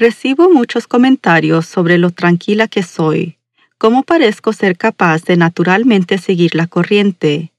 [0.00, 3.36] Recibo muchos comentarios sobre lo tranquila que soy,
[3.78, 7.50] cómo parezco ser capaz de naturalmente seguir la corriente.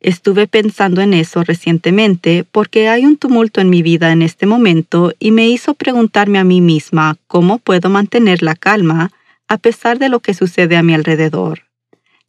[0.00, 5.14] Estuve pensando en eso recientemente porque hay un tumulto en mi vida en este momento
[5.18, 9.10] y me hizo preguntarme a mí misma cómo puedo mantener la calma
[9.48, 11.62] a pesar de lo que sucede a mi alrededor.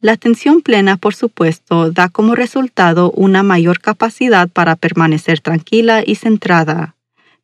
[0.00, 6.14] La atención plena, por supuesto, da como resultado una mayor capacidad para permanecer tranquila y
[6.14, 6.94] centrada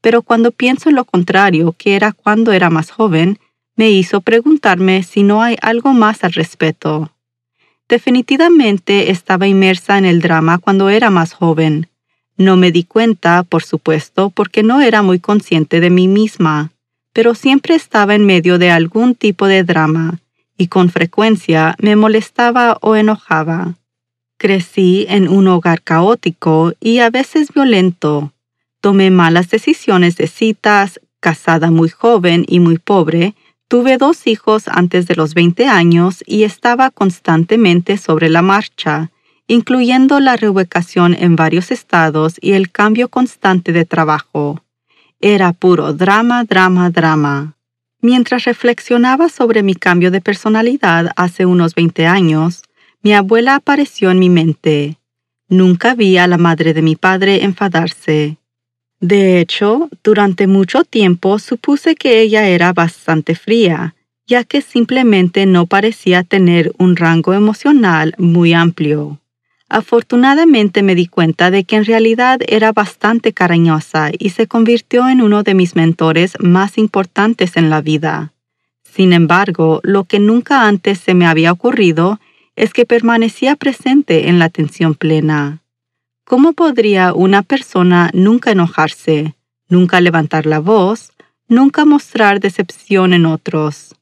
[0.05, 3.39] pero cuando pienso en lo contrario, que era cuando era más joven,
[3.75, 7.11] me hizo preguntarme si no hay algo más al respecto.
[7.89, 11.89] Definitivamente estaba inmersa en el drama cuando era más joven.
[12.37, 16.71] No me di cuenta, por supuesto, porque no era muy consciente de mí misma,
[17.15, 20.19] pero siempre estaba en medio de algún tipo de drama,
[20.59, 23.77] y con frecuencia me molestaba o enojaba.
[24.37, 28.34] Crecí en un hogar caótico y a veces violento,
[28.85, 33.35] Tomé malas decisiones de citas, casada muy joven y muy pobre,
[33.67, 39.11] tuve dos hijos antes de los 20 años y estaba constantemente sobre la marcha,
[39.47, 44.63] incluyendo la reubicación en varios estados y el cambio constante de trabajo.
[45.19, 47.57] Era puro drama, drama, drama.
[48.03, 52.65] Mientras reflexionaba sobre mi cambio de personalidad hace unos 20 años,
[53.01, 54.99] mi abuela apareció en mi mente.
[55.49, 58.37] Nunca vi a la madre de mi padre enfadarse.
[59.01, 63.95] De hecho, durante mucho tiempo supuse que ella era bastante fría,
[64.27, 69.21] ya que simplemente no parecía tener un rango emocional muy amplio.
[69.69, 75.21] Afortunadamente me di cuenta de que en realidad era bastante cariñosa y se convirtió en
[75.21, 78.33] uno de mis mentores más importantes en la vida.
[78.85, 82.21] Sin embargo, lo que nunca antes se me había ocurrido
[82.57, 85.64] es que permanecía presente en la atención plena.
[86.25, 89.35] ¿Cómo podría una persona nunca enojarse,
[89.69, 91.13] nunca levantar la voz,
[91.49, 93.95] nunca mostrar decepción en otros?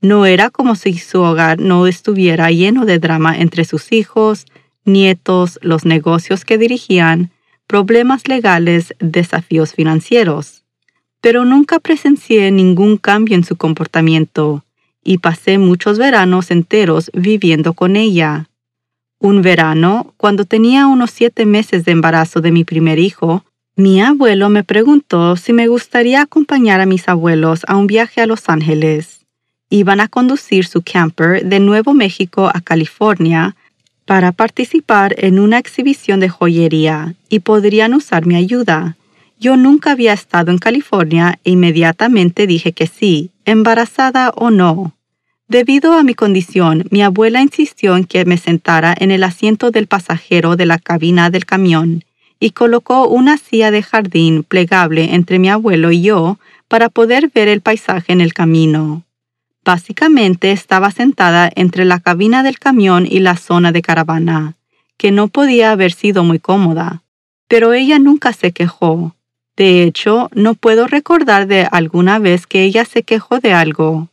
[0.00, 4.46] No era como si su hogar no estuviera lleno de drama entre sus hijos,
[4.84, 7.32] nietos, los negocios que dirigían,
[7.66, 10.62] problemas legales, desafíos financieros.
[11.20, 14.64] Pero nunca presencié ningún cambio en su comportamiento
[15.02, 18.48] y pasé muchos veranos enteros viviendo con ella.
[19.24, 23.42] Un verano, cuando tenía unos siete meses de embarazo de mi primer hijo,
[23.74, 28.26] mi abuelo me preguntó si me gustaría acompañar a mis abuelos a un viaje a
[28.26, 29.24] Los Ángeles.
[29.70, 33.56] Iban a conducir su camper de Nuevo México a California
[34.04, 38.98] para participar en una exhibición de joyería y podrían usar mi ayuda.
[39.40, 44.92] Yo nunca había estado en California e inmediatamente dije que sí, embarazada o no.
[45.48, 49.86] Debido a mi condición, mi abuela insistió en que me sentara en el asiento del
[49.86, 52.02] pasajero de la cabina del camión
[52.40, 56.38] y colocó una silla de jardín plegable entre mi abuelo y yo
[56.68, 59.02] para poder ver el paisaje en el camino.
[59.64, 64.54] Básicamente estaba sentada entre la cabina del camión y la zona de caravana,
[64.96, 67.02] que no podía haber sido muy cómoda,
[67.48, 69.14] pero ella nunca se quejó.
[69.56, 74.08] De hecho, no puedo recordar de alguna vez que ella se quejó de algo.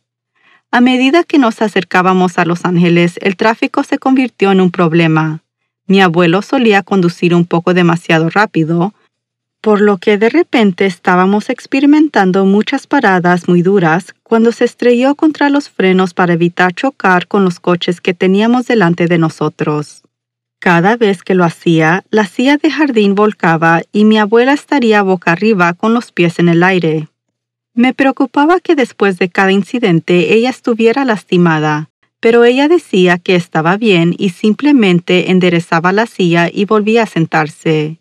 [0.74, 5.42] A medida que nos acercábamos a Los Ángeles, el tráfico se convirtió en un problema.
[5.86, 8.94] Mi abuelo solía conducir un poco demasiado rápido,
[9.60, 15.50] por lo que de repente estábamos experimentando muchas paradas muy duras cuando se estrelló contra
[15.50, 20.00] los frenos para evitar chocar con los coches que teníamos delante de nosotros.
[20.58, 25.32] Cada vez que lo hacía, la silla de jardín volcaba y mi abuela estaría boca
[25.32, 27.08] arriba con los pies en el aire.
[27.74, 31.88] Me preocupaba que después de cada incidente ella estuviera lastimada,
[32.20, 37.96] pero ella decía que estaba bien y simplemente enderezaba la silla y volvía a sentarse.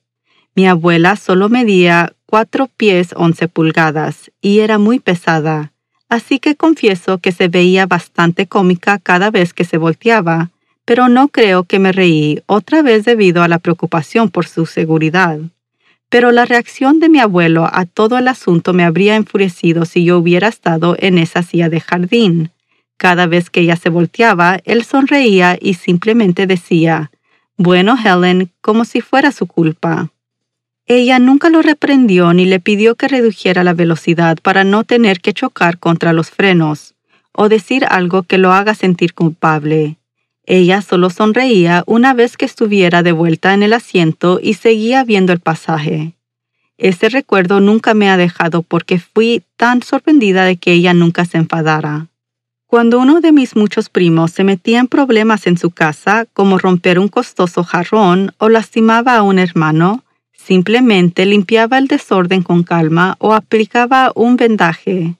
[0.56, 5.72] Mi abuela solo medía cuatro pies once pulgadas y era muy pesada,
[6.10, 10.50] así que confieso que se veía bastante cómica cada vez que se volteaba,
[10.84, 15.40] pero no creo que me reí otra vez debido a la preocupación por su seguridad.
[16.12, 20.18] Pero la reacción de mi abuelo a todo el asunto me habría enfurecido si yo
[20.18, 22.52] hubiera estado en esa silla de jardín.
[22.98, 27.12] Cada vez que ella se volteaba, él sonreía y simplemente decía,
[27.56, 30.10] Bueno, Helen, como si fuera su culpa.
[30.86, 35.32] Ella nunca lo reprendió ni le pidió que redujera la velocidad para no tener que
[35.32, 36.94] chocar contra los frenos
[37.32, 39.96] o decir algo que lo haga sentir culpable.
[40.46, 45.34] Ella solo sonreía una vez que estuviera de vuelta en el asiento y seguía viendo
[45.34, 46.14] el pasaje.
[46.78, 51.38] Ese recuerdo nunca me ha dejado porque fui tan sorprendida de que ella nunca se
[51.38, 52.08] enfadara.
[52.66, 56.98] Cuando uno de mis muchos primos se metía en problemas en su casa, como romper
[56.98, 60.04] un costoso jarrón o lastimaba a un hermano,
[60.44, 65.16] Simplemente limpiaba el desorden con calma o aplicaba un vendaje.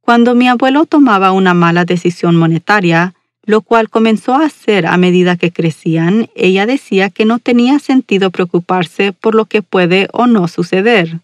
[0.00, 3.14] Cuando mi abuelo tomaba una mala decisión monetaria,
[3.44, 8.30] lo cual comenzó a hacer a medida que crecían, ella decía que no tenía sentido
[8.30, 11.20] preocuparse por lo que puede o no suceder.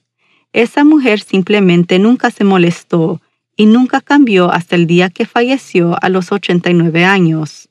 [0.52, 3.20] Esa mujer simplemente nunca se molestó
[3.56, 7.68] y nunca cambió hasta el día que falleció a los 89 años.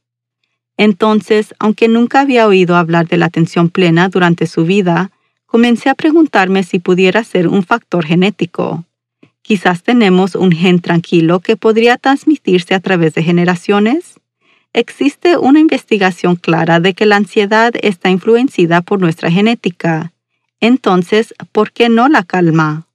[0.78, 5.12] Entonces, aunque nunca había oído hablar de la atención plena durante su vida,
[5.46, 8.84] comencé a preguntarme si pudiera ser un factor genético.
[9.42, 14.15] Quizás tenemos un gen tranquilo que podría transmitirse a través de generaciones.
[14.78, 20.12] Existe una investigación clara de que la ansiedad está influenciada por nuestra genética.
[20.60, 22.86] Entonces, ¿por qué no la calma?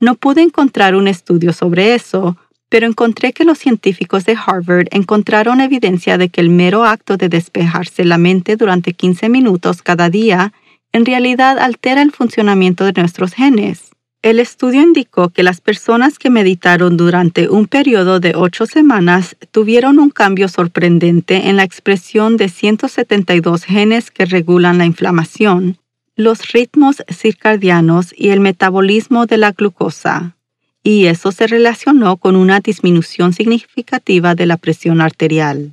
[0.00, 2.38] No pude encontrar un estudio sobre eso,
[2.70, 7.28] pero encontré que los científicos de Harvard encontraron evidencia de que el mero acto de
[7.28, 10.54] despejarse la mente durante 15 minutos cada día
[10.90, 13.89] en realidad altera el funcionamiento de nuestros genes.
[14.22, 19.98] El estudio indicó que las personas que meditaron durante un periodo de ocho semanas tuvieron
[19.98, 25.78] un cambio sorprendente en la expresión de 172 genes que regulan la inflamación,
[26.16, 30.36] los ritmos circadianos y el metabolismo de la glucosa.
[30.82, 35.72] Y eso se relacionó con una disminución significativa de la presión arterial.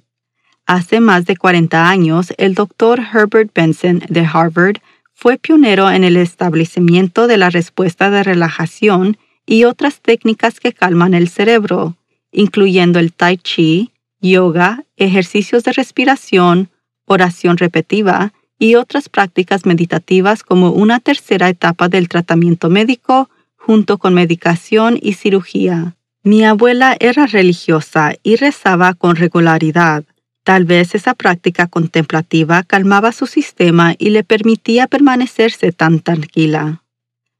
[0.65, 4.77] Hace más de 40 años, el doctor Herbert Benson de Harvard
[5.19, 9.17] fue pionero en el establecimiento de la respuesta de relajación
[9.47, 11.95] y otras técnicas que calman el cerebro,
[12.31, 13.89] incluyendo el tai chi,
[14.21, 16.69] yoga, ejercicios de respiración,
[17.05, 24.13] oración repetitiva y otras prácticas meditativas como una tercera etapa del tratamiento médico junto con
[24.13, 25.95] medicación y cirugía.
[26.21, 30.03] Mi abuela era religiosa y rezaba con regularidad.
[30.47, 36.83] Tal vez esa práctica contemplativa calmaba su sistema y le permitía permanecerse tan tranquila.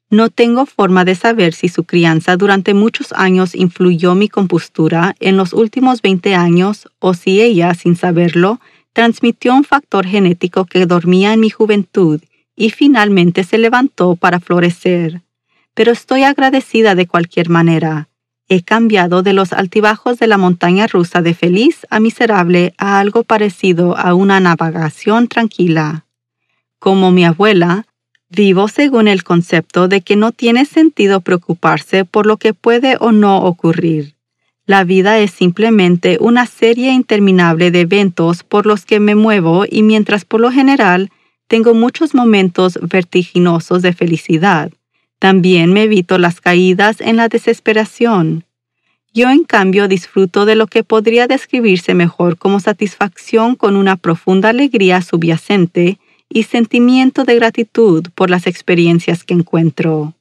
[0.10, 5.38] No tengo forma de saber si su crianza durante muchos años influyó mi compostura en
[5.38, 8.60] los últimos 20 años o si ella, sin saberlo,
[8.92, 12.20] transmitió un factor genético que dormía en mi juventud
[12.58, 15.22] y finalmente se levantó para florecer.
[15.74, 18.10] Pero estoy agradecida de cualquier manera.
[18.50, 23.24] He cambiado de los altibajos de la montaña rusa de feliz a miserable a algo
[23.24, 26.06] parecido a una navegación tranquila.
[26.80, 27.86] Como mi abuela,
[28.30, 33.12] vivo según el concepto de que no tiene sentido preocuparse por lo que puede o
[33.12, 34.16] no ocurrir.
[34.66, 39.82] La vida es simplemente una serie interminable de eventos por los que me muevo y
[39.82, 41.10] mientras por lo general
[41.48, 44.72] tengo muchos momentos vertiginosos de felicidad,
[45.20, 48.46] también me evito las caídas en la desesperación.
[49.14, 54.50] Yo en cambio disfruto de lo que podría describirse mejor como satisfacción con una profunda
[54.50, 55.98] alegría subyacente
[56.30, 60.14] y sentimiento de gratitud por las experiencias que encuentro.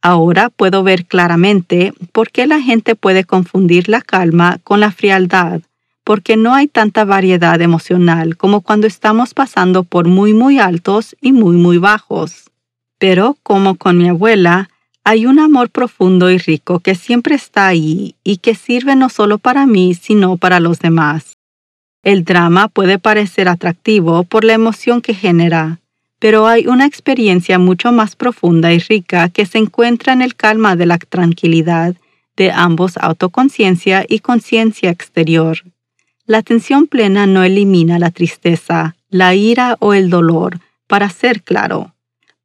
[0.00, 5.60] Ahora puedo ver claramente por qué la gente puede confundir la calma con la frialdad,
[6.04, 11.32] porque no hay tanta variedad emocional como cuando estamos pasando por muy muy altos y
[11.32, 12.44] muy muy bajos.
[12.98, 14.70] Pero, como con mi abuela,
[15.04, 19.38] hay un amor profundo y rico que siempre está ahí y que sirve no solo
[19.38, 21.36] para mí, sino para los demás.
[22.02, 25.78] El drama puede parecer atractivo por la emoción que genera,
[26.18, 30.76] pero hay una experiencia mucho más profunda y rica que se encuentra en el calma
[30.76, 31.94] de la tranquilidad
[32.36, 35.58] de ambos autoconciencia y conciencia exterior.
[36.26, 41.95] La atención plena no elimina la tristeza, la ira o el dolor, para ser claro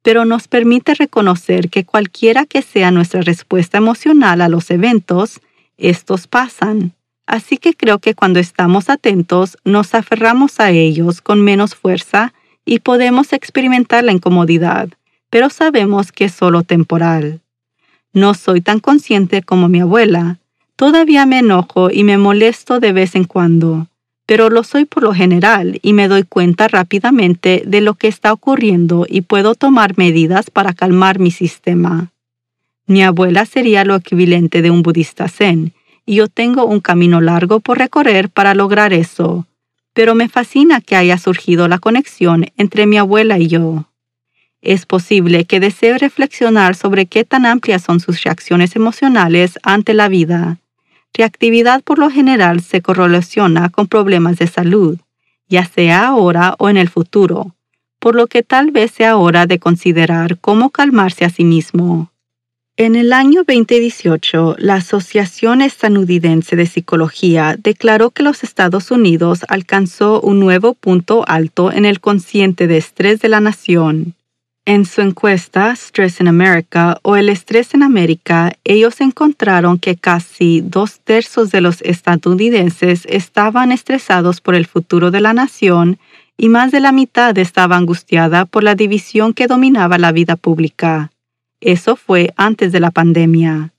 [0.02, 5.40] pero nos permite reconocer que cualquiera que sea nuestra respuesta emocional a los eventos,
[5.78, 6.92] estos pasan.
[7.26, 12.80] Así que creo que cuando estamos atentos nos aferramos a ellos con menos fuerza y
[12.80, 14.88] podemos experimentar la incomodidad,
[15.30, 17.40] pero sabemos que es solo temporal.
[18.12, 20.38] No soy tan consciente como mi abuela.
[20.76, 23.86] Todavía me enojo y me molesto de vez en cuando,
[24.32, 28.32] pero lo soy por lo general y me doy cuenta rápidamente de lo que está
[28.32, 32.12] ocurriendo y puedo tomar medidas para calmar mi sistema.
[32.86, 35.74] Mi abuela sería lo equivalente de un budista zen,
[36.06, 39.46] y yo tengo un camino largo por recorrer para lograr eso,
[39.92, 43.90] pero me fascina que haya surgido la conexión entre mi abuela y yo.
[44.62, 50.08] Es posible que desee reflexionar sobre qué tan amplias son sus reacciones emocionales ante la
[50.08, 50.61] vida.
[51.14, 54.98] Reactividad por lo general se correlaciona con problemas de salud,
[55.48, 57.54] ya sea ahora o en el futuro,
[57.98, 62.10] por lo que tal vez sea hora de considerar cómo calmarse a sí mismo.
[62.78, 70.22] En el año 2018, la Asociación Estadounidense de Psicología declaró que los Estados Unidos alcanzó
[70.22, 74.14] un nuevo punto alto en el consciente de estrés de la nación.
[74.64, 80.60] En su encuesta Stress in America o el estrés en América, ellos encontraron que casi
[80.60, 85.98] dos tercios de los estadounidenses estaban estresados por el futuro de la nación
[86.36, 91.10] y más de la mitad estaba angustiada por la división que dominaba la vida pública.
[91.60, 93.72] Eso fue antes de la pandemia.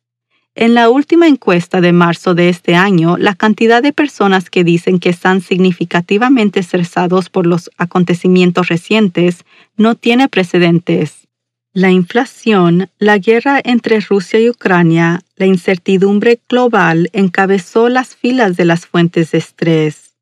[0.55, 4.99] En la última encuesta de marzo de este año, la cantidad de personas que dicen
[4.99, 9.45] que están significativamente estresados por los acontecimientos recientes
[9.77, 11.27] no tiene precedentes.
[11.73, 18.65] La inflación, la guerra entre Rusia y Ucrania, la incertidumbre global encabezó las filas de
[18.65, 20.13] las fuentes de estrés.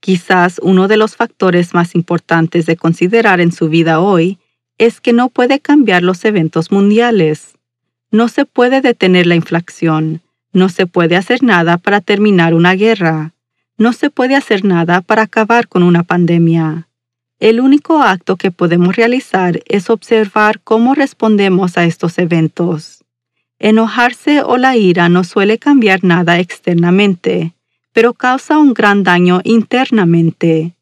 [0.00, 4.38] Quizás uno de los factores más importantes de considerar en su vida hoy
[4.76, 7.54] es que no puede cambiar los eventos mundiales.
[8.12, 10.20] No se puede detener la inflación.
[10.52, 13.32] No se puede hacer nada para terminar una guerra.
[13.78, 16.88] No se puede hacer nada para acabar con una pandemia.
[17.38, 23.04] El único acto que podemos realizar es observar cómo respondemos a estos eventos.
[23.58, 27.54] Enojarse o la ira no suele cambiar nada externamente,
[27.92, 30.74] pero causa un gran daño internamente.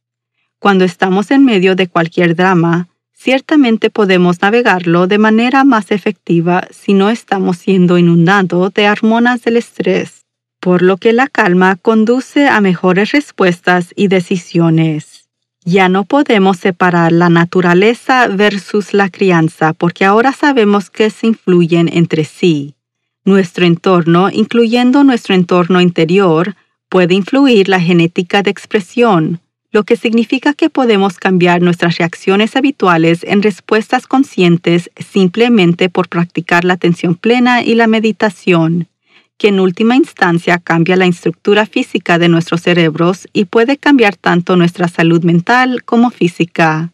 [0.58, 2.87] Cuando estamos en medio de cualquier drama,
[3.20, 9.56] Ciertamente podemos navegarlo de manera más efectiva si no estamos siendo inundados de hormonas del
[9.56, 10.24] estrés,
[10.60, 15.28] por lo que la calma conduce a mejores respuestas y decisiones.
[15.64, 21.90] Ya no podemos separar la naturaleza versus la crianza porque ahora sabemos que se influyen
[21.92, 22.76] entre sí.
[23.24, 26.54] Nuestro entorno, incluyendo nuestro entorno interior,
[26.88, 33.22] puede influir la genética de expresión, lo que significa que podemos cambiar nuestras reacciones habituales
[33.24, 38.88] en respuestas conscientes simplemente por practicar la atención plena y la meditación,
[39.36, 44.56] que en última instancia cambia la estructura física de nuestros cerebros y puede cambiar tanto
[44.56, 46.92] nuestra salud mental como física.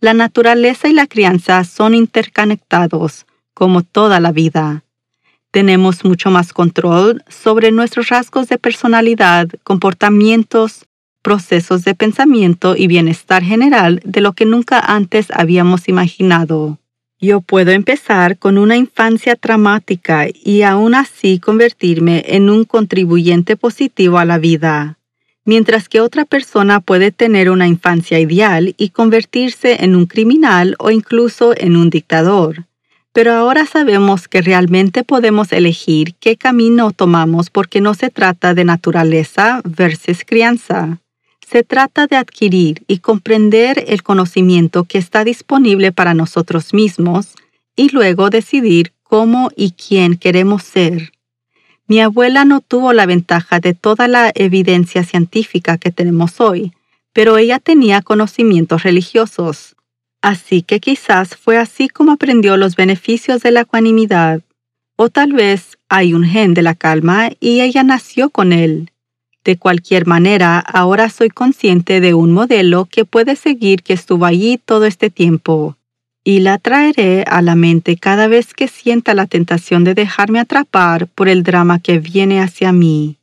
[0.00, 4.84] La naturaleza y la crianza son interconectados, como toda la vida.
[5.50, 10.86] Tenemos mucho más control sobre nuestros rasgos de personalidad, comportamientos,
[11.26, 16.78] procesos de pensamiento y bienestar general de lo que nunca antes habíamos imaginado.
[17.20, 24.18] Yo puedo empezar con una infancia traumática y aún así convertirme en un contribuyente positivo
[24.18, 24.98] a la vida,
[25.44, 30.92] mientras que otra persona puede tener una infancia ideal y convertirse en un criminal o
[30.92, 32.66] incluso en un dictador.
[33.12, 38.64] Pero ahora sabemos que realmente podemos elegir qué camino tomamos porque no se trata de
[38.64, 41.00] naturaleza versus crianza.
[41.48, 47.36] Se trata de adquirir y comprender el conocimiento que está disponible para nosotros mismos
[47.76, 51.12] y luego decidir cómo y quién queremos ser.
[51.86, 56.72] Mi abuela no tuvo la ventaja de toda la evidencia científica que tenemos hoy,
[57.12, 59.76] pero ella tenía conocimientos religiosos.
[60.22, 64.40] Así que quizás fue así como aprendió los beneficios de la ecuanimidad.
[64.96, 68.90] O tal vez hay un gen de la calma y ella nació con él.
[69.46, 74.58] De cualquier manera, ahora soy consciente de un modelo que puede seguir que estuvo allí
[74.58, 75.76] todo este tiempo,
[76.24, 81.06] y la traeré a la mente cada vez que sienta la tentación de dejarme atrapar
[81.06, 83.18] por el drama que viene hacia mí.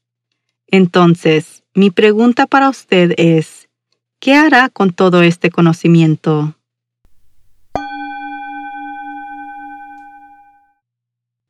[0.67, 3.67] Entonces, mi pregunta para usted es,
[4.21, 6.55] ¿qué hará con todo este conocimiento?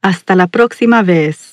[0.01, 1.52] Hasta la próxima vez.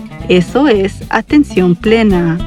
[0.31, 2.37] Eso es atención plena.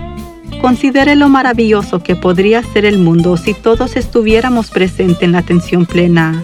[0.62, 5.84] Considere lo maravilloso que podría ser el mundo si todos estuviéramos presentes en la atención
[5.84, 6.42] plena.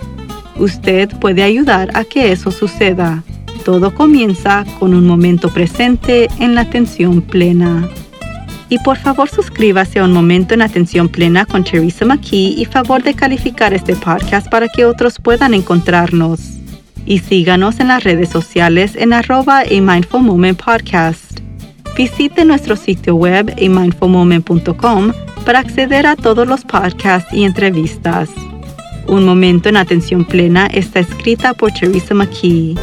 [0.58, 3.24] Usted puede ayudar a que eso suceda.
[3.64, 7.88] Todo comienza con un momento presente en la atención plena.
[8.68, 13.02] Y por favor suscríbase a Un Momento en Atención Plena con Teresa McKee y favor
[13.02, 16.59] de calificar este podcast para que otros puedan encontrarnos.
[17.06, 21.40] Y síganos en las redes sociales en arroba a Mindful Moment Podcast.
[21.96, 25.12] Visite nuestro sitio web amindfulmoment.com
[25.44, 28.30] para acceder a todos los podcasts y entrevistas.
[29.06, 32.76] Un Momento en Atención Plena está escrita por Teresa McKee.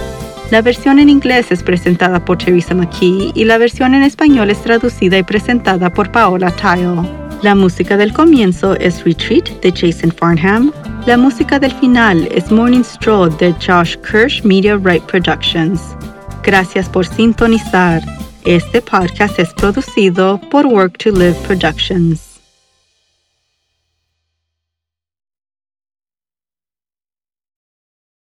[0.52, 4.62] La versión en inglés es presentada por Teresa McKee y la versión en español es
[4.62, 7.02] traducida y presentada por Paola Tile.
[7.42, 10.72] La música del comienzo es Retreat de Jason Farnham.
[11.08, 15.96] La música del final es Morning Stroll de Josh Kirsch Media Right Productions.
[16.44, 18.02] Gracias por sintonizar.
[18.44, 22.27] Este podcast es producido por Work to Live Productions.